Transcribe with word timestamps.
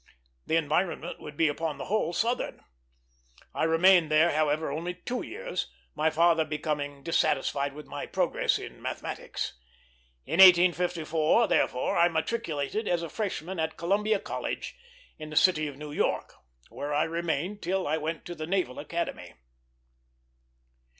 The 0.47 0.55
environment 0.55 1.19
would 1.19 1.37
be 1.37 1.47
upon 1.47 1.77
the 1.77 1.85
whole 1.85 2.11
Southern. 2.11 2.63
I 3.53 3.65
remained 3.65 4.09
there, 4.09 4.31
however, 4.31 4.71
only 4.71 4.95
two 4.95 5.21
years, 5.21 5.71
my 5.93 6.09
father 6.09 6.43
becoming 6.43 7.03
dissatisfied 7.03 7.73
with 7.73 7.85
my 7.85 8.07
progress 8.07 8.57
in 8.57 8.81
mathematics. 8.81 9.59
In 10.25 10.39
1854, 10.39 11.45
therefore, 11.47 11.97
I 11.99 12.09
matriculated 12.09 12.87
as 12.87 13.03
a 13.03 13.09
freshman 13.09 13.59
at 13.59 13.77
Columbia 13.77 14.17
College 14.17 14.75
in 15.19 15.29
the 15.29 15.35
city 15.35 15.67
of 15.67 15.77
New 15.77 15.91
York, 15.91 16.33
where 16.69 16.95
I 16.95 17.03
remained 17.03 17.61
till 17.61 17.85
I 17.87 17.97
went 17.97 18.25
to 18.25 18.33
the 18.33 18.47
Naval 18.47 18.79
Academy. 18.79 19.35